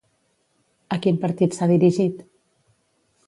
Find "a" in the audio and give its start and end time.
0.95-0.97